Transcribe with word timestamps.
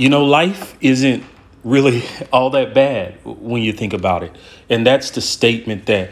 you 0.00 0.08
know, 0.08 0.24
life 0.24 0.78
isn't 0.80 1.22
really 1.62 2.02
all 2.32 2.48
that 2.50 2.72
bad 2.72 3.18
when 3.22 3.60
you 3.60 3.70
think 3.70 3.92
about 3.92 4.22
it. 4.22 4.34
And 4.70 4.86
that's 4.86 5.10
the 5.10 5.20
statement 5.20 5.84
that 5.86 6.10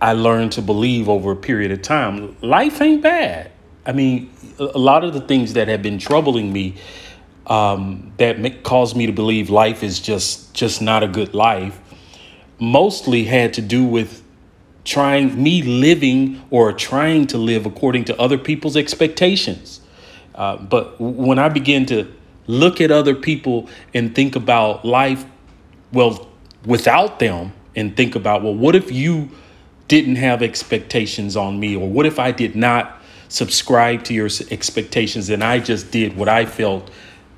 I 0.00 0.14
learned 0.14 0.52
to 0.52 0.62
believe 0.62 1.06
over 1.10 1.32
a 1.32 1.36
period 1.36 1.70
of 1.70 1.82
time. 1.82 2.34
Life 2.40 2.80
ain't 2.80 3.02
bad. 3.02 3.52
I 3.84 3.92
mean, 3.92 4.32
a 4.58 4.78
lot 4.78 5.04
of 5.04 5.12
the 5.12 5.20
things 5.20 5.52
that 5.52 5.68
have 5.68 5.82
been 5.82 5.98
troubling 5.98 6.50
me 6.50 6.76
um, 7.46 8.10
that 8.16 8.40
make, 8.40 8.62
caused 8.62 8.96
me 8.96 9.04
to 9.04 9.12
believe 9.12 9.50
life 9.50 9.82
is 9.82 10.00
just 10.00 10.54
just 10.54 10.80
not 10.82 11.04
a 11.04 11.08
good 11.08 11.32
life 11.34 11.78
mostly 12.58 13.22
had 13.24 13.52
to 13.54 13.62
do 13.62 13.84
with 13.84 14.24
trying 14.84 15.40
me 15.40 15.62
living 15.62 16.42
or 16.50 16.72
trying 16.72 17.26
to 17.28 17.38
live 17.38 17.66
according 17.66 18.04
to 18.06 18.18
other 18.18 18.38
people's 18.38 18.76
expectations. 18.76 19.80
Uh, 20.34 20.56
but 20.56 20.98
when 20.98 21.38
I 21.38 21.48
begin 21.50 21.86
to 21.86 22.10
look 22.46 22.80
at 22.80 22.90
other 22.90 23.14
people 23.14 23.68
and 23.94 24.14
think 24.14 24.36
about 24.36 24.84
life, 24.84 25.24
well, 25.92 26.28
without 26.64 27.18
them, 27.18 27.52
and 27.74 27.96
think 27.96 28.14
about, 28.14 28.42
well, 28.42 28.54
what 28.54 28.74
if 28.74 28.90
you 28.90 29.30
didn't 29.88 30.16
have 30.16 30.42
expectations 30.42 31.36
on 31.36 31.60
me? 31.60 31.76
Or 31.76 31.88
what 31.88 32.06
if 32.06 32.18
I 32.18 32.32
did 32.32 32.56
not 32.56 33.00
subscribe 33.28 34.04
to 34.04 34.14
your 34.14 34.28
expectations 34.50 35.28
and 35.28 35.44
I 35.44 35.58
just 35.58 35.90
did 35.90 36.16
what 36.16 36.28
I 36.28 36.46
felt 36.46 36.90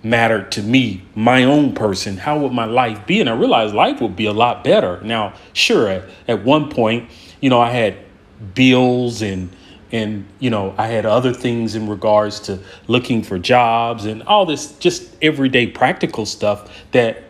mattered 0.02 0.52
to 0.52 0.62
me, 0.62 1.02
my 1.14 1.44
own 1.44 1.74
person? 1.74 2.16
How 2.16 2.38
would 2.38 2.52
my 2.52 2.64
life 2.64 3.06
be? 3.06 3.20
And 3.20 3.28
I 3.28 3.34
realized 3.34 3.74
life 3.74 4.00
would 4.00 4.16
be 4.16 4.26
a 4.26 4.32
lot 4.32 4.64
better. 4.64 5.00
Now, 5.02 5.34
sure, 5.52 5.88
at, 5.88 6.08
at 6.28 6.44
one 6.44 6.70
point, 6.70 7.10
you 7.40 7.50
know, 7.50 7.60
I 7.60 7.70
had 7.70 7.96
bills 8.54 9.22
and 9.22 9.50
and 9.90 10.26
you 10.38 10.50
know 10.50 10.74
i 10.76 10.86
had 10.86 11.06
other 11.06 11.32
things 11.32 11.74
in 11.74 11.88
regards 11.88 12.40
to 12.40 12.58
looking 12.86 13.22
for 13.22 13.38
jobs 13.38 14.04
and 14.04 14.22
all 14.24 14.44
this 14.44 14.72
just 14.78 15.16
everyday 15.22 15.66
practical 15.66 16.26
stuff 16.26 16.70
that 16.92 17.24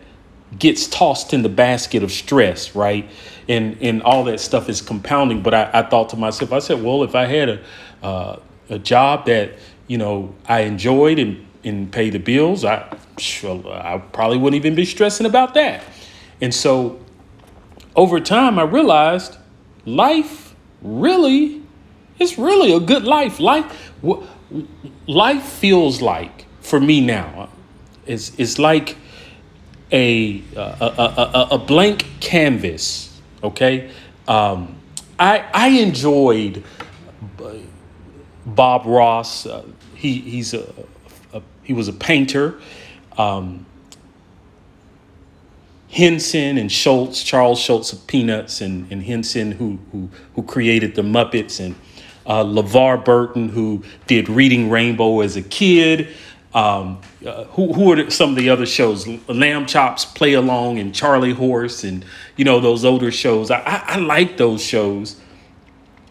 gets 0.57 0.87
tossed 0.87 1.33
in 1.33 1.43
the 1.43 1.49
basket 1.49 2.01
of 2.01 2.11
stress 2.11 2.75
right? 2.75 3.09
And 3.47 3.77
and 3.81 4.01
all 4.03 4.23
that 4.25 4.39
stuff 4.39 4.69
is 4.69 4.81
compounding. 4.81 5.41
But 5.43 5.53
i, 5.53 5.69
I 5.73 5.83
thought 5.83 6.09
to 6.09 6.17
myself 6.17 6.53
i 6.53 6.59
said 6.59 6.81
well 6.83 7.03
if 7.03 7.15
i 7.15 7.25
had 7.25 7.49
a 7.49 7.61
uh, 8.03 8.39
a 8.69 8.79
job 8.79 9.25
that 9.25 9.53
you 9.87 9.97
know 9.97 10.33
i 10.47 10.61
enjoyed 10.61 11.19
and 11.19 11.45
and 11.63 11.91
pay 11.91 12.09
the 12.09 12.19
bills 12.19 12.63
i 12.63 12.87
i 13.67 14.01
probably 14.13 14.37
wouldn't 14.37 14.55
even 14.55 14.75
be 14.75 14.85
stressing 14.85 15.25
about 15.25 15.53
that. 15.55 15.83
And 16.41 16.53
so 16.53 16.99
over 17.95 18.19
time 18.19 18.57
i 18.57 18.63
realized 18.63 19.37
life 19.85 20.55
really 20.81 21.58
it's 22.19 22.37
really 22.37 22.73
a 22.73 22.79
good 22.79 23.03
life. 23.03 23.39
Life, 23.39 23.91
life 25.07 25.43
feels 25.43 26.01
like 26.01 26.45
for 26.61 26.79
me 26.79 27.01
now, 27.01 27.49
is 28.05 28.35
is 28.37 28.59
like 28.59 28.97
a 29.91 30.41
a, 30.55 30.59
a, 30.81 31.47
a 31.51 31.57
blank 31.57 32.05
canvas. 32.19 33.19
Okay, 33.43 33.91
um, 34.27 34.75
I 35.17 35.45
I 35.53 35.67
enjoyed 35.69 36.63
Bob 38.45 38.85
Ross. 38.85 39.45
Uh, 39.45 39.63
he 39.95 40.19
he's 40.19 40.53
a, 40.53 40.65
a, 41.33 41.41
he 41.63 41.73
was 41.73 41.87
a 41.87 41.93
painter. 41.93 42.59
Um, 43.17 43.65
Henson 45.91 46.57
and 46.57 46.71
Schulz, 46.71 47.23
Charles 47.23 47.59
Schulz 47.59 47.91
of 47.93 48.05
Peanuts, 48.05 48.61
and, 48.61 48.89
and 48.91 49.03
Henson, 49.03 49.53
who, 49.53 49.79
who, 49.91 50.09
who 50.35 50.43
created 50.43 50.93
the 50.93 51.01
Muppets, 51.01 51.59
and 51.59 51.75
uh, 52.29 52.43
LeVar 52.43 53.03
Burton, 53.03 53.49
who 53.49 53.83
did 54.05 54.29
Reading 54.29 54.69
Rainbow 54.69 55.21
as 55.21 55.35
a 55.35 55.41
kid. 55.41 56.09
Um, 56.53 57.01
uh, 57.25 57.43
who, 57.45 57.73
who 57.73 57.91
are 57.91 58.09
some 58.09 58.29
of 58.29 58.35
the 58.35 58.49
other 58.49 58.65
shows? 58.65 59.07
Lamb 59.27 59.65
Chop's, 59.65 60.05
Play 60.05 60.33
Along, 60.33 60.79
and 60.79 60.93
Charlie 60.93 61.33
Horse, 61.33 61.83
and 61.83 62.05
you 62.37 62.45
know 62.45 62.59
those 62.59 62.85
older 62.85 63.11
shows. 63.11 63.51
I, 63.51 63.59
I, 63.59 63.83
I 63.87 63.97
like 63.97 64.37
those 64.37 64.63
shows 64.63 65.19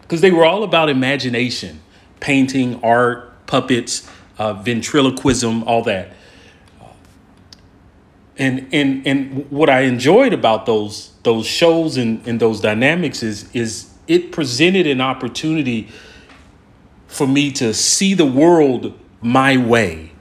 because 0.01 0.21
they 0.21 0.31
were 0.31 0.45
all 0.45 0.63
about 0.63 0.89
imagination, 0.89 1.79
painting, 2.19 2.79
art, 2.83 3.45
puppets, 3.47 4.09
uh, 4.37 4.53
ventriloquism, 4.53 5.63
all 5.63 5.83
that. 5.83 6.13
And 8.37 8.67
and 8.73 9.05
and 9.07 9.49
what 9.51 9.69
I 9.69 9.81
enjoyed 9.81 10.31
about 10.31 10.65
those 10.65 11.13
those 11.23 11.47
shows 11.47 11.97
and, 11.97 12.25
and 12.27 12.39
those 12.39 12.61
dynamics 12.61 13.23
is 13.23 13.53
is 13.53 13.89
it 14.07 14.31
presented 14.31 14.87
an 14.87 15.01
opportunity 15.01 15.89
for 17.09 17.27
me 17.27 17.51
to 17.51 17.73
see 17.73 18.13
the 18.13 18.25
world 18.25 18.97
my 19.21 19.57
way. 19.57 20.11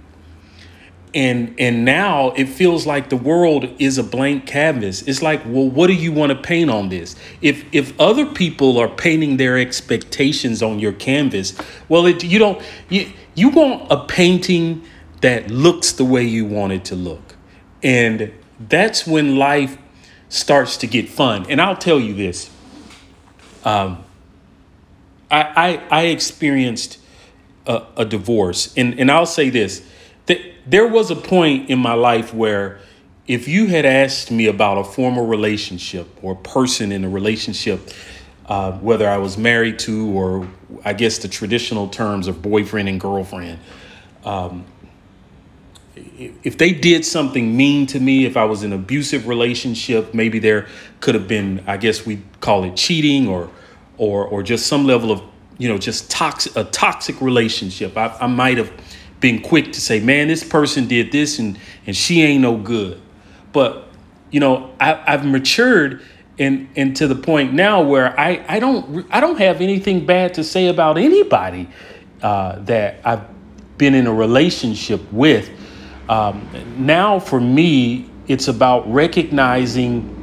And 1.15 1.55
and 1.59 1.85
now 1.85 2.31
it 2.33 2.49
feels 2.49 2.87
like 2.87 3.09
the 3.09 3.17
world 3.17 3.69
is 3.79 3.97
a 3.99 4.03
blank 4.03 4.47
canvas. 4.47 5.03
It's 5.03 5.23
like, 5.23 5.43
well, 5.47 5.71
what 5.71 5.87
do 5.87 5.95
you 5.95 6.13
want 6.13 6.33
to 6.33 6.37
paint 6.37 6.71
on 6.71 6.89
this? 6.89 7.17
If 7.41 7.65
if 7.73 7.99
other 8.01 8.27
people 8.27 8.79
are 8.79 8.89
painting 8.89 9.37
their 9.37 9.57
expectations 9.59 10.63
on 10.63 10.79
your 10.79 10.93
canvas, 10.93 11.55
well, 11.89 12.05
it, 12.07 12.25
you 12.25 12.39
don't 12.39 12.63
you 12.89 13.11
you 13.35 13.49
want 13.49 13.91
a 13.91 14.05
painting 14.05 14.83
that 15.21 15.51
looks 15.51 15.93
the 15.93 16.05
way 16.05 16.25
you 16.25 16.45
want 16.45 16.73
it 16.73 16.85
to 16.87 16.97
look. 16.97 17.37
And 17.83 18.33
that's 18.69 19.07
when 19.07 19.37
life 19.37 19.79
starts 20.29 20.77
to 20.79 20.87
get 20.87 21.09
fun. 21.09 21.47
And 21.49 21.61
I'll 21.61 21.77
tell 21.77 22.01
you 22.01 22.15
this. 22.15 22.51
Um, 23.65 24.05
I, 25.31 25.43
I, 25.91 26.01
I 26.01 26.03
experienced 26.07 26.99
a, 27.67 27.85
a, 27.99 28.05
divorce, 28.05 28.73
and, 28.77 28.99
and 28.99 29.11
I'll 29.11 29.27
say 29.27 29.51
this 29.51 29.87
that 30.27 30.41
there 30.67 30.87
was 30.87 31.11
a 31.11 31.17
point 31.17 31.71
in 31.71 31.79
my 31.79 31.95
life 31.95 32.33
where 32.33 32.81
if 33.27 33.47
you 33.47 33.67
had 33.67 33.85
asked 33.85 34.31
me 34.31 34.47
about 34.47 34.79
a 34.79 34.85
former 34.85 35.25
relationship 35.25 36.09
or 36.23 36.35
person 36.35 36.93
in 36.93 37.05
a 37.05 37.09
relationship, 37.09 37.81
uh, 38.47 38.73
whether 38.73 39.09
I 39.09 39.19
was 39.19 39.37
married 39.37 39.79
to 39.81 40.11
or 40.11 40.49
I 40.85 40.95
guess 40.95 41.19
the 41.19 41.29
traditional 41.29 41.89
terms 41.89 42.27
of 42.27 42.41
boyfriend 42.41 42.89
and 42.89 42.99
girlfriend, 42.99 43.59
um, 44.25 44.65
if 46.43 46.57
they 46.57 46.73
did 46.73 47.05
something 47.05 47.57
mean 47.57 47.87
to 47.89 48.01
me, 48.01 48.25
if 48.25 48.37
I 48.37 48.45
was 48.45 48.63
in 48.63 48.73
an 48.73 48.79
abusive 48.79 49.27
relationship, 49.27 50.15
maybe 50.15 50.39
there 50.39 50.67
could 51.01 51.15
have 51.15 51.29
been, 51.29 51.63
I 51.67 51.77
guess 51.77 52.07
we 52.07 52.23
call 52.41 52.65
it 52.65 52.77
cheating 52.77 53.29
or 53.29 53.51
or 53.99 54.27
or 54.27 54.43
just 54.43 54.67
some 54.67 54.87
level 54.87 55.11
of 55.11 55.23
you 55.59 55.69
know 55.69 55.79
just 55.79 56.11
toxic 56.11 56.57
a 56.57 56.65
toxic 56.65 57.21
relationship. 57.21 57.97
I, 57.97 58.17
I 58.21 58.27
might 58.27 58.59
have 58.59 58.73
been 59.21 59.43
quick 59.43 59.73
to 59.73 59.81
say 59.81 60.01
man 60.01 60.29
this 60.29 60.45
person 60.45 60.87
did 60.87 61.13
this 61.13 61.39
and 61.39 61.59
and 61.87 61.97
she 61.97 62.23
ain't 62.23 62.43
no 62.43 62.57
good. 62.57 63.01
But 63.53 63.89
you 64.31 64.41
know 64.41 64.75
I, 64.79 65.03
i've 65.07 65.25
matured 65.25 66.03
and 66.39 66.69
and 66.77 66.95
to 66.97 67.09
the 67.09 67.15
point 67.15 67.55
now 67.55 67.83
where 67.83 68.19
i 68.19 68.45
i 68.49 68.59
don't 68.59 69.07
i 69.11 69.21
don't 69.21 69.39
have 69.39 69.61
anything 69.61 70.07
bad 70.07 70.35
to 70.35 70.45
say 70.45 70.69
about 70.69 70.99
anybody 70.99 71.69
uh, 72.23 72.59
that 72.61 73.01
i've 73.05 73.25
been 73.79 73.95
in 73.95 74.09
a 74.09 74.13
relationship 74.13 75.01
with. 75.13 75.49
Um, 76.09 76.49
now 76.79 77.21
for 77.21 77.41
me 77.41 78.11
it's 78.27 78.49
about 78.49 78.93
recognizing 78.93 80.18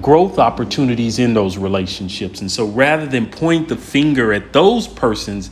growth 0.00 0.38
opportunities 0.38 1.18
in 1.18 1.34
those 1.34 1.56
relationships. 1.56 2.40
And 2.40 2.50
so 2.50 2.66
rather 2.66 3.06
than 3.06 3.26
point 3.30 3.68
the 3.68 3.76
finger 3.76 4.32
at 4.32 4.52
those 4.52 4.88
persons, 4.88 5.50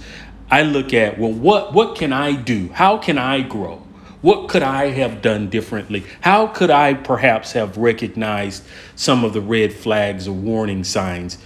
I 0.50 0.62
look 0.62 0.94
at, 0.94 1.18
well, 1.18 1.32
what, 1.32 1.72
what 1.72 1.96
can 1.96 2.12
I 2.12 2.32
do? 2.32 2.68
How 2.68 2.98
can 2.98 3.18
I 3.18 3.42
grow? 3.42 3.82
What 4.22 4.48
could 4.48 4.62
I 4.62 4.90
have 4.90 5.22
done 5.22 5.50
differently? 5.50 6.04
How 6.20 6.46
could 6.46 6.70
I 6.70 6.94
perhaps 6.94 7.52
have 7.52 7.76
recognized 7.76 8.64
some 8.94 9.24
of 9.24 9.32
the 9.32 9.40
red 9.40 9.72
flags 9.72 10.26
or 10.26 10.32
warning 10.32 10.84
signs 10.84 11.38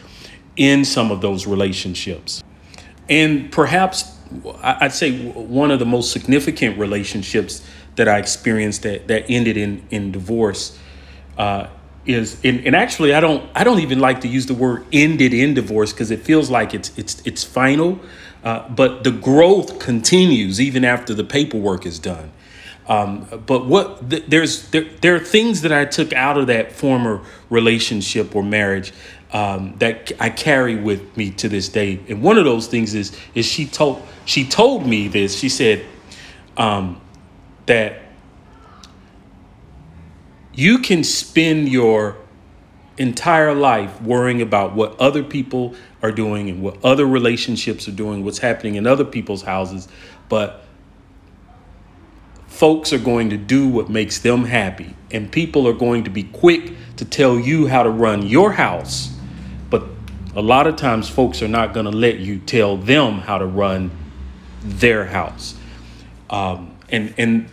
in 0.56 0.84
some 0.84 1.10
of 1.10 1.20
those 1.20 1.46
relationships? 1.46 2.42
And 3.08 3.50
perhaps 3.50 4.16
I'd 4.62 4.92
say 4.92 5.30
one 5.32 5.70
of 5.70 5.78
the 5.78 5.86
most 5.86 6.12
significant 6.12 6.78
relationships 6.78 7.66
that 7.96 8.08
I 8.08 8.18
experienced 8.18 8.82
that, 8.82 9.08
that 9.08 9.26
ended 9.28 9.56
in, 9.56 9.86
in 9.90 10.12
divorce 10.12 10.78
uh, 11.36 11.66
is 12.06 12.40
and, 12.44 12.66
and 12.66 12.74
actually 12.74 13.14
I 13.14 13.20
don't 13.20 13.48
I 13.54 13.64
don't 13.64 13.80
even 13.80 14.00
like 14.00 14.22
to 14.22 14.28
use 14.28 14.46
the 14.46 14.54
word 14.54 14.86
ended 14.92 15.34
in 15.34 15.54
divorce 15.54 15.92
because 15.92 16.10
it 16.10 16.20
feels 16.20 16.50
like 16.50 16.74
it's 16.74 16.96
it's 16.96 17.22
it's 17.26 17.44
final, 17.44 18.00
uh, 18.42 18.68
but 18.68 19.04
the 19.04 19.10
growth 19.10 19.78
continues 19.78 20.60
even 20.60 20.84
after 20.84 21.14
the 21.14 21.24
paperwork 21.24 21.86
is 21.86 21.98
done. 21.98 22.32
Um, 22.88 23.28
but 23.46 23.66
what 23.66 24.10
th- 24.10 24.24
there's 24.28 24.68
there, 24.70 24.84
there 25.00 25.14
are 25.14 25.20
things 25.20 25.60
that 25.62 25.72
I 25.72 25.84
took 25.84 26.12
out 26.12 26.38
of 26.38 26.48
that 26.48 26.72
former 26.72 27.22
relationship 27.48 28.34
or 28.34 28.42
marriage 28.42 28.92
um, 29.32 29.76
that 29.78 30.10
I 30.18 30.30
carry 30.30 30.76
with 30.76 31.16
me 31.16 31.30
to 31.32 31.48
this 31.48 31.68
day. 31.68 32.00
And 32.08 32.22
one 32.22 32.38
of 32.38 32.44
those 32.44 32.66
things 32.66 32.94
is 32.94 33.16
is 33.34 33.46
she 33.46 33.66
told 33.66 34.02
she 34.24 34.44
told 34.44 34.86
me 34.86 35.06
this. 35.06 35.38
She 35.38 35.48
said 35.48 35.84
um, 36.56 37.00
that 37.66 38.00
you 40.60 40.78
can 40.78 41.02
spend 41.02 41.70
your 41.70 42.18
entire 42.98 43.54
life 43.54 44.02
worrying 44.02 44.42
about 44.42 44.74
what 44.74 45.00
other 45.00 45.22
people 45.22 45.74
are 46.02 46.12
doing 46.12 46.50
and 46.50 46.62
what 46.62 46.76
other 46.84 47.06
relationships 47.06 47.88
are 47.88 47.92
doing, 47.92 48.26
what's 48.26 48.40
happening 48.40 48.74
in 48.74 48.86
other 48.86 49.06
people's 49.06 49.40
houses, 49.40 49.88
but 50.28 50.62
folks 52.46 52.92
are 52.92 52.98
going 52.98 53.30
to 53.30 53.38
do 53.38 53.68
what 53.68 53.88
makes 53.88 54.18
them 54.18 54.44
happy, 54.44 54.94
and 55.10 55.32
people 55.32 55.66
are 55.66 55.72
going 55.72 56.04
to 56.04 56.10
be 56.10 56.24
quick 56.24 56.74
to 56.96 57.06
tell 57.06 57.40
you 57.40 57.66
how 57.66 57.82
to 57.82 57.88
run 57.88 58.26
your 58.26 58.52
house. 58.52 59.16
But 59.70 59.84
a 60.36 60.42
lot 60.42 60.66
of 60.66 60.76
times, 60.76 61.08
folks 61.08 61.40
are 61.40 61.48
not 61.48 61.72
going 61.72 61.86
to 61.86 61.96
let 61.96 62.18
you 62.18 62.38
tell 62.38 62.76
them 62.76 63.20
how 63.20 63.38
to 63.38 63.46
run 63.46 63.90
their 64.62 65.06
house. 65.06 65.54
Um, 66.28 66.76
and 66.90 67.14
and 67.16 67.48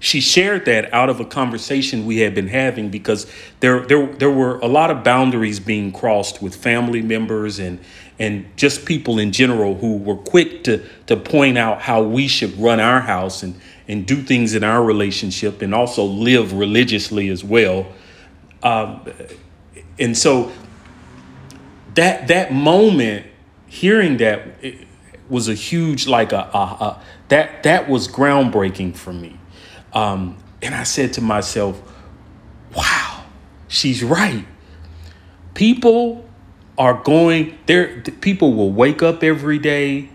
she 0.00 0.20
shared 0.20 0.64
that 0.64 0.92
out 0.94 1.10
of 1.10 1.20
a 1.20 1.24
conversation 1.26 2.06
we 2.06 2.18
had 2.18 2.34
been 2.34 2.48
having 2.48 2.88
because 2.88 3.30
there 3.60 3.86
there 3.86 4.06
there 4.06 4.30
were 4.30 4.58
a 4.60 4.66
lot 4.66 4.90
of 4.90 5.04
boundaries 5.04 5.60
being 5.60 5.92
crossed 5.92 6.42
with 6.42 6.56
family 6.56 7.02
members 7.02 7.58
and 7.58 7.78
and 8.18 8.46
just 8.56 8.86
people 8.86 9.18
in 9.18 9.30
general 9.30 9.74
who 9.74 9.98
were 9.98 10.16
quick 10.16 10.64
to 10.64 10.82
to 11.06 11.16
point 11.16 11.58
out 11.58 11.82
how 11.82 12.02
we 12.02 12.26
should 12.26 12.58
run 12.58 12.80
our 12.80 13.00
house 13.00 13.42
and 13.42 13.60
and 13.88 14.06
do 14.06 14.22
things 14.22 14.54
in 14.54 14.64
our 14.64 14.82
relationship 14.82 15.60
and 15.60 15.74
also 15.74 16.04
live 16.04 16.52
religiously 16.54 17.28
as 17.28 17.44
well. 17.44 17.86
Um, 18.62 19.04
and 19.98 20.16
so 20.16 20.50
that 21.94 22.28
that 22.28 22.54
moment 22.54 23.26
hearing 23.66 24.16
that 24.16 24.46
was 25.28 25.48
a 25.48 25.54
huge 25.54 26.06
like 26.06 26.32
a, 26.32 26.48
a, 26.54 26.58
a 26.58 27.02
that 27.28 27.64
that 27.64 27.88
was 27.88 28.08
groundbreaking 28.08 28.96
for 28.96 29.12
me 29.12 29.39
um, 29.92 30.36
and 30.62 30.74
I 30.74 30.84
said 30.84 31.14
to 31.14 31.20
myself, 31.20 31.80
wow, 32.74 33.24
she's 33.68 34.02
right. 34.02 34.44
People 35.54 36.24
are 36.78 37.02
going 37.02 37.58
there, 37.66 38.00
people 38.20 38.54
will 38.54 38.72
wake 38.72 39.02
up 39.02 39.22
every 39.22 39.58
day. 39.58 40.08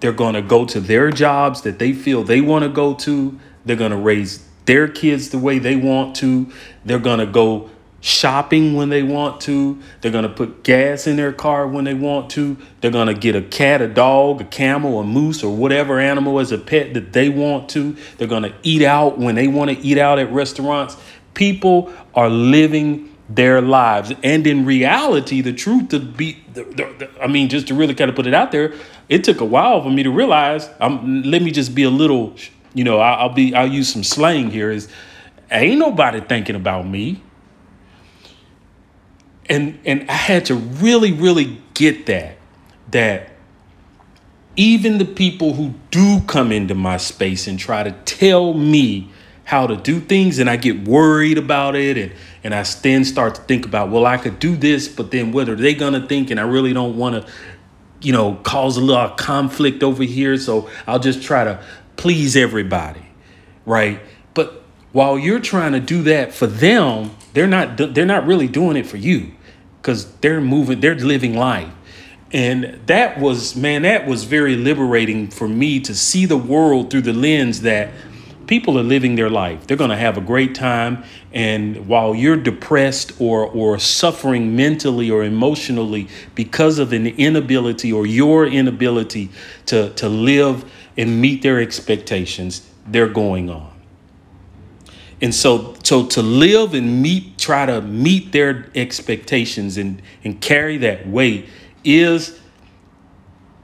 They're 0.00 0.12
going 0.12 0.34
to 0.34 0.42
go 0.42 0.64
to 0.66 0.80
their 0.80 1.10
jobs 1.10 1.62
that 1.62 1.78
they 1.78 1.92
feel 1.92 2.24
they 2.24 2.40
want 2.40 2.62
to 2.64 2.68
go 2.68 2.94
to. 2.94 3.38
They're 3.64 3.76
going 3.76 3.90
to 3.90 3.96
raise 3.96 4.46
their 4.66 4.88
kids 4.88 5.30
the 5.30 5.38
way 5.38 5.58
they 5.58 5.76
want 5.76 6.16
to. 6.16 6.50
They're 6.84 6.98
going 6.98 7.20
to 7.20 7.26
go 7.26 7.70
shopping 8.04 8.74
when 8.74 8.90
they 8.90 9.02
want 9.02 9.40
to. 9.40 9.80
They're 10.02 10.12
going 10.12 10.24
to 10.24 10.28
put 10.28 10.62
gas 10.62 11.06
in 11.06 11.16
their 11.16 11.32
car 11.32 11.66
when 11.66 11.84
they 11.84 11.94
want 11.94 12.28
to. 12.32 12.58
They're 12.82 12.90
going 12.90 13.06
to 13.06 13.14
get 13.14 13.34
a 13.34 13.40
cat, 13.40 13.80
a 13.80 13.88
dog, 13.88 14.42
a 14.42 14.44
camel, 14.44 15.00
a 15.00 15.04
moose, 15.04 15.42
or 15.42 15.56
whatever 15.56 15.98
animal 15.98 16.38
as 16.38 16.52
a 16.52 16.58
pet 16.58 16.92
that 16.92 17.14
they 17.14 17.30
want 17.30 17.70
to. 17.70 17.96
They're 18.18 18.28
going 18.28 18.42
to 18.42 18.54
eat 18.62 18.82
out 18.82 19.16
when 19.16 19.36
they 19.36 19.48
want 19.48 19.70
to 19.70 19.78
eat 19.78 19.96
out 19.96 20.18
at 20.18 20.30
restaurants. 20.30 20.98
People 21.32 21.94
are 22.14 22.28
living 22.28 23.10
their 23.30 23.62
lives. 23.62 24.12
And 24.22 24.46
in 24.46 24.66
reality, 24.66 25.40
the 25.40 25.54
truth 25.54 25.88
to 25.88 25.98
be, 26.00 26.44
the, 26.52 26.64
the, 26.64 26.94
the, 26.98 27.22
I 27.22 27.26
mean, 27.26 27.48
just 27.48 27.68
to 27.68 27.74
really 27.74 27.94
kind 27.94 28.10
of 28.10 28.16
put 28.16 28.26
it 28.26 28.34
out 28.34 28.52
there, 28.52 28.74
it 29.08 29.24
took 29.24 29.40
a 29.40 29.46
while 29.46 29.82
for 29.82 29.88
me 29.88 30.02
to 30.02 30.10
realize. 30.10 30.68
I'm, 30.78 31.22
let 31.22 31.40
me 31.40 31.50
just 31.50 31.74
be 31.74 31.84
a 31.84 31.90
little, 31.90 32.36
you 32.74 32.84
know, 32.84 33.00
I'll, 33.00 33.28
I'll 33.28 33.34
be, 33.34 33.54
I'll 33.54 33.66
use 33.66 33.90
some 33.90 34.04
slang 34.04 34.50
here. 34.50 34.70
Is 34.70 34.88
ain't 35.50 35.78
nobody 35.78 36.20
thinking 36.20 36.54
about 36.54 36.86
me 36.86 37.22
and 39.48 39.78
and 39.84 40.10
I 40.10 40.14
had 40.14 40.46
to 40.46 40.54
really 40.54 41.12
really 41.12 41.60
get 41.74 42.06
that 42.06 42.36
that 42.90 43.30
even 44.56 44.98
the 44.98 45.04
people 45.04 45.54
who 45.54 45.74
do 45.90 46.20
come 46.26 46.52
into 46.52 46.74
my 46.74 46.96
space 46.96 47.46
and 47.46 47.58
try 47.58 47.82
to 47.82 47.92
tell 48.04 48.54
me 48.54 49.10
how 49.44 49.66
to 49.66 49.76
do 49.76 50.00
things 50.00 50.38
and 50.38 50.48
I 50.48 50.56
get 50.56 50.88
worried 50.88 51.38
about 51.38 51.76
it 51.76 51.98
and 51.98 52.12
and 52.42 52.54
I 52.54 52.64
then 52.82 53.04
start 53.04 53.34
to 53.34 53.42
think 53.42 53.66
about 53.66 53.90
well 53.90 54.06
I 54.06 54.16
could 54.16 54.38
do 54.38 54.56
this 54.56 54.88
but 54.88 55.10
then 55.10 55.32
what 55.32 55.48
are 55.48 55.56
they 55.56 55.74
going 55.74 56.00
to 56.00 56.06
think? 56.06 56.30
And 56.30 56.40
I 56.40 56.44
really 56.44 56.72
don't 56.72 56.96
want 56.96 57.14
to 57.26 57.32
you 58.00 58.12
know 58.12 58.36
cause 58.42 58.76
a 58.76 58.80
lot 58.80 59.10
of 59.10 59.16
conflict 59.16 59.82
over 59.82 60.02
here 60.02 60.36
so 60.38 60.70
I'll 60.86 60.98
just 60.98 61.22
try 61.22 61.44
to 61.44 61.62
please 61.96 62.36
everybody 62.36 63.02
right? 63.66 64.00
But 64.34 64.62
while 64.92 65.18
you're 65.18 65.40
trying 65.40 65.72
to 65.72 65.80
do 65.80 66.02
that 66.04 66.32
for 66.32 66.46
them 66.46 67.10
they're 67.34 67.46
not 67.46 67.76
they're 67.76 68.06
not 68.06 68.26
really 68.26 68.48
doing 68.48 68.76
it 68.76 68.86
for 68.86 68.96
you 68.96 69.32
because 69.80 70.10
they're 70.16 70.40
moving 70.40 70.80
they're 70.80 70.94
living 70.94 71.34
life. 71.34 71.70
And 72.32 72.80
that 72.86 73.20
was 73.20 73.54
man 73.54 73.82
that 73.82 74.06
was 74.06 74.24
very 74.24 74.56
liberating 74.56 75.28
for 75.28 75.46
me 75.46 75.80
to 75.80 75.94
see 75.94 76.24
the 76.24 76.38
world 76.38 76.90
through 76.90 77.02
the 77.02 77.12
lens 77.12 77.60
that 77.62 77.90
people 78.46 78.78
are 78.78 78.82
living 78.82 79.14
their 79.14 79.30
life. 79.30 79.66
They're 79.66 79.76
going 79.76 79.90
to 79.90 79.96
have 79.96 80.16
a 80.16 80.20
great 80.20 80.54
time 80.54 81.04
and 81.32 81.88
while 81.88 82.14
you're 82.14 82.36
depressed 82.36 83.12
or 83.20 83.46
or 83.46 83.78
suffering 83.80 84.54
mentally 84.54 85.10
or 85.10 85.24
emotionally 85.24 86.08
because 86.34 86.78
of 86.78 86.92
an 86.92 87.06
inability 87.06 87.92
or 87.92 88.06
your 88.06 88.46
inability 88.46 89.28
to 89.66 89.90
to 89.94 90.08
live 90.08 90.64
and 90.96 91.20
meet 91.20 91.42
their 91.42 91.60
expectations 91.60 92.70
they're 92.86 93.08
going 93.08 93.50
on 93.50 93.73
and 95.24 95.34
so 95.34 95.74
so 95.82 96.06
to 96.06 96.22
live 96.22 96.74
and 96.74 97.02
meet 97.02 97.36
try 97.38 97.66
to 97.66 97.80
meet 97.80 98.30
their 98.32 98.70
expectations 98.76 99.76
and 99.76 100.00
and 100.22 100.40
carry 100.40 100.76
that 100.78 101.08
weight 101.08 101.48
is 101.82 102.38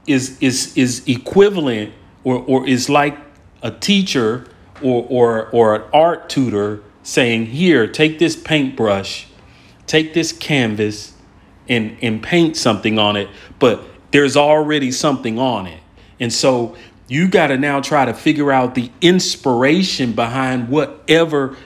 is 0.07 0.37
is 0.41 0.75
is 0.75 1.07
equivalent 1.07 1.93
or 2.25 2.43
or 2.47 2.67
is 2.67 2.89
like 2.89 3.17
a 3.61 3.71
teacher 3.71 4.45
or 4.81 5.05
or 5.09 5.49
or 5.51 5.75
an 5.75 5.83
art 5.93 6.27
tutor 6.27 6.81
saying 7.03 7.45
here 7.45 7.87
take 7.87 8.19
this 8.19 8.35
paintbrush 8.35 9.27
take 9.87 10.13
this 10.13 10.31
canvas 10.31 11.13
and 11.67 11.97
and 12.01 12.23
paint 12.23 12.57
something 12.57 12.97
on 12.99 13.15
it. 13.15 13.29
But 13.59 13.83
there's 14.11 14.37
already 14.37 14.91
something 14.91 15.39
on 15.39 15.67
it. 15.67 15.79
And 16.19 16.31
so 16.31 16.75
you 17.11 17.27
got 17.27 17.47
to 17.47 17.57
now 17.57 17.81
try 17.81 18.05
to 18.05 18.13
figure 18.13 18.53
out 18.53 18.73
the 18.73 18.89
inspiration 19.01 20.13
behind 20.13 20.69
whatever 20.69 21.57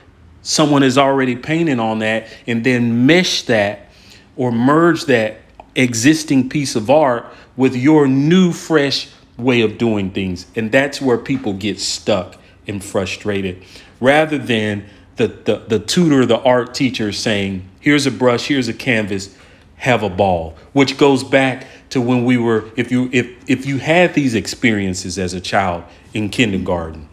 someone 0.42 0.81
is 0.81 0.97
already 0.97 1.36
painting 1.36 1.80
on 1.80 2.00
that 2.00 2.27
and 2.47 2.63
then 2.63 3.06
mesh 3.06 3.44
that 3.44 3.92
or 4.36 4.51
merge 4.51 5.06
that 5.06 5.38
existing 5.75 6.50
piece 6.50 6.75
of 6.75 6.89
art 6.89 7.27
with 7.56 7.75
your 7.75 8.07
new 8.07 8.51
fresh 8.51 9.07
way 9.38 9.62
of 9.62 9.77
doing 9.77 10.09
things. 10.09 10.47
And 10.56 10.71
that's 10.71 11.00
where 11.00 11.19
people 11.19 11.53
get 11.53 11.80
stuck 11.80 12.38
and 12.65 12.83
frustrated. 12.83 13.63
Rather 14.00 14.39
than 14.39 14.88
the, 15.18 15.27
the, 15.27 15.57
the 15.68 15.80
tutor 15.80 16.25
the 16.25 16.39
art 16.39 16.74
teacher 16.74 17.12
saying 17.12 17.69
here's 17.80 18.06
a 18.06 18.12
brush 18.12 18.47
here's 18.47 18.68
a 18.68 18.74
canvas 18.74 19.38
have 19.77 20.04
a 20.04 20.10
ball 20.10 20.56
which 20.74 20.98
goes 20.98 21.24
back 21.24 21.68
to 21.89 22.01
when 22.01 22.25
we 22.25 22.38
were 22.38 22.66
if 22.75 22.92
you 22.92 23.10
if 23.12 23.50
if 23.50 23.66
you 23.66 23.77
had 23.77 24.13
these 24.13 24.36
experiences 24.36 25.19
as 25.19 25.33
a 25.33 25.42
child 25.42 25.83
in 26.13 26.30
kindergarten 26.30 27.07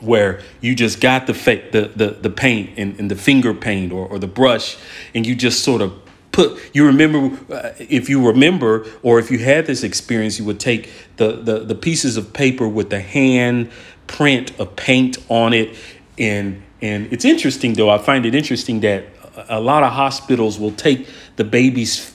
where 0.00 0.40
you 0.60 0.74
just 0.74 1.00
got 1.00 1.26
the 1.26 1.34
fa- 1.34 1.68
the, 1.72 1.88
the 1.96 2.10
the 2.22 2.30
paint 2.30 2.70
and, 2.76 2.98
and 2.98 3.10
the 3.10 3.16
finger 3.16 3.52
paint 3.52 3.92
or, 3.92 4.06
or 4.06 4.18
the 4.18 4.28
brush 4.28 4.76
and 5.14 5.26
you 5.26 5.34
just 5.34 5.64
sort 5.64 5.82
of 5.82 5.92
put 6.30 6.58
you 6.72 6.86
remember 6.86 7.36
uh, 7.52 7.72
if 7.78 8.08
you 8.08 8.24
remember 8.26 8.86
or 9.02 9.18
if 9.18 9.30
you 9.30 9.38
had 9.38 9.66
this 9.66 9.82
experience 9.82 10.38
you 10.38 10.44
would 10.44 10.60
take 10.60 10.90
the, 11.16 11.32
the 11.32 11.60
the 11.60 11.74
pieces 11.74 12.16
of 12.16 12.32
paper 12.32 12.68
with 12.68 12.90
the 12.90 13.00
hand 13.00 13.70
print 14.06 14.58
of 14.60 14.74
paint 14.76 15.18
on 15.28 15.52
it 15.52 15.76
and 16.16 16.62
and 16.80 17.12
it's 17.12 17.24
interesting 17.24 17.74
though 17.74 17.90
i 17.90 17.98
find 17.98 18.24
it 18.24 18.34
interesting 18.34 18.80
that 18.80 19.04
a 19.48 19.60
lot 19.60 19.82
of 19.82 19.92
hospitals 19.92 20.58
will 20.58 20.72
take 20.72 21.08
the 21.36 21.44
baby's 21.44 22.14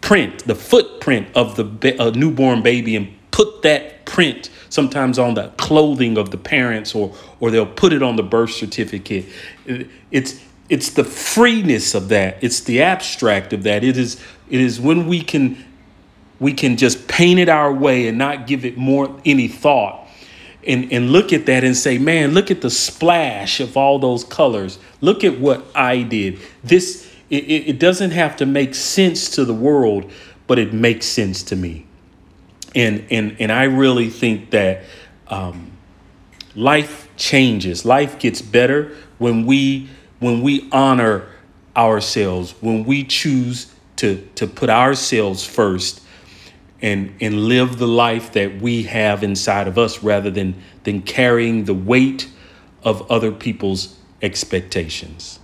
print, 0.00 0.44
the 0.46 0.54
footprint 0.54 1.28
of 1.34 1.56
the 1.56 1.96
a 2.00 2.10
newborn 2.12 2.62
baby, 2.62 2.96
and 2.96 3.08
put 3.30 3.62
that 3.62 4.04
print 4.04 4.50
sometimes 4.68 5.18
on 5.18 5.34
the 5.34 5.48
clothing 5.56 6.16
of 6.16 6.30
the 6.30 6.38
parents, 6.38 6.94
or 6.94 7.14
or 7.40 7.50
they'll 7.50 7.66
put 7.66 7.92
it 7.92 8.02
on 8.02 8.16
the 8.16 8.22
birth 8.22 8.52
certificate. 8.52 9.26
It's 10.10 10.40
it's 10.68 10.90
the 10.90 11.04
freeness 11.04 11.94
of 11.94 12.08
that. 12.08 12.38
It's 12.42 12.60
the 12.60 12.82
abstract 12.82 13.52
of 13.52 13.62
that. 13.64 13.84
It 13.84 13.96
is 13.96 14.20
it 14.48 14.60
is 14.60 14.80
when 14.80 15.06
we 15.06 15.22
can 15.22 15.64
we 16.38 16.52
can 16.52 16.76
just 16.76 17.08
paint 17.08 17.40
it 17.40 17.48
our 17.48 17.72
way 17.72 18.08
and 18.08 18.18
not 18.18 18.46
give 18.46 18.64
it 18.64 18.76
more 18.76 19.18
any 19.24 19.48
thought 19.48 20.05
and, 20.66 20.92
and 20.92 21.10
look 21.10 21.32
at 21.32 21.46
that 21.46 21.64
and 21.64 21.76
say, 21.76 21.98
man, 21.98 22.32
look 22.32 22.50
at 22.50 22.60
the 22.60 22.70
splash 22.70 23.60
of 23.60 23.76
all 23.76 23.98
those 23.98 24.24
colors. 24.24 24.78
Look 25.00 25.24
at 25.24 25.38
what 25.38 25.64
I 25.74 26.02
did. 26.02 26.40
This 26.64 27.10
it, 27.28 27.44
it 27.44 27.78
doesn't 27.78 28.12
have 28.12 28.36
to 28.36 28.46
make 28.46 28.74
sense 28.74 29.30
to 29.30 29.44
the 29.44 29.54
world, 29.54 30.10
but 30.46 30.58
it 30.58 30.72
makes 30.72 31.06
sense 31.06 31.42
to 31.44 31.56
me. 31.56 31.86
And 32.74 33.06
and 33.10 33.36
and 33.38 33.50
I 33.52 33.64
really 33.64 34.10
think 34.10 34.50
that 34.50 34.84
um, 35.28 35.72
life 36.54 37.08
changes. 37.16 37.84
Life 37.84 38.18
gets 38.18 38.42
better 38.42 38.94
when 39.18 39.46
we 39.46 39.88
when 40.18 40.42
we 40.42 40.68
honor 40.72 41.28
ourselves, 41.76 42.54
when 42.60 42.84
we 42.84 43.04
choose 43.04 43.72
to 43.96 44.28
to 44.36 44.46
put 44.46 44.70
ourselves 44.70 45.44
first 45.44 46.02
and 46.82 47.14
and 47.20 47.48
live 47.48 47.78
the 47.78 47.88
life 47.88 48.32
that 48.32 48.60
we 48.60 48.84
have 48.84 49.22
inside 49.22 49.68
of 49.68 49.78
us 49.78 50.02
rather 50.02 50.30
than 50.30 50.54
than 50.84 51.02
carrying 51.02 51.64
the 51.64 51.74
weight 51.74 52.28
of 52.82 53.10
other 53.10 53.32
people's 53.32 53.96
expectations. 54.22 55.38